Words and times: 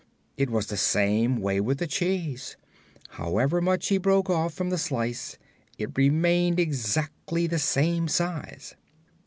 It 0.35 0.49
was 0.49 0.65
the 0.65 0.77
same 0.77 1.37
way 1.41 1.61
with 1.61 1.77
the 1.77 1.85
cheese: 1.85 2.57
however 3.09 3.61
much 3.61 3.89
he 3.89 3.99
broke 3.99 4.31
off 4.31 4.51
from 4.51 4.71
the 4.71 4.79
slice, 4.79 5.37
it 5.77 5.95
remained 5.95 6.59
exactly 6.59 7.45
the 7.45 7.59
same 7.59 8.07
size. 8.07 8.73